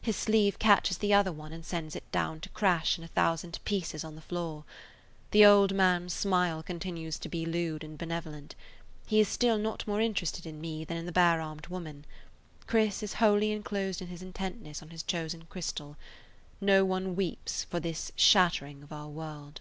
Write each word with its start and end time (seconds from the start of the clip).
His 0.00 0.16
sleeve 0.16 0.58
catches 0.58 0.96
the 0.96 1.12
other 1.12 1.30
one 1.30 1.52
and 1.52 1.62
sends 1.62 1.94
it 1.94 2.10
down 2.10 2.40
to 2.40 2.48
crash 2.48 2.96
in 2.96 3.04
a 3.04 3.08
thousand 3.08 3.58
pieces 3.66 4.02
on 4.02 4.14
the 4.14 4.22
floor. 4.22 4.64
The 5.30 5.44
old 5.44 5.74
man's 5.74 6.14
smile 6.14 6.62
continues 6.62 7.18
to 7.18 7.28
be 7.28 7.44
lewd 7.44 7.84
and 7.84 7.98
benevolent; 7.98 8.54
he 9.06 9.20
is 9.20 9.28
still 9.28 9.58
not 9.58 9.86
more 9.86 10.00
interested 10.00 10.46
in 10.46 10.58
me 10.58 10.86
than 10.86 10.96
in 10.96 11.04
the 11.04 11.12
bare 11.12 11.38
armed 11.38 11.66
woman. 11.66 12.06
Chris 12.66 13.02
is 13.02 13.12
wholly 13.20 13.52
inclosed 13.52 14.00
in 14.00 14.08
his 14.08 14.22
intentness 14.22 14.80
on 14.82 14.88
his 14.88 15.02
chosen 15.02 15.44
crystal. 15.50 15.98
No 16.62 16.82
one 16.86 17.14
weeps 17.14 17.64
for 17.64 17.78
this 17.78 18.10
shattering 18.16 18.82
of 18.82 18.90
our 18.90 19.08
world. 19.08 19.60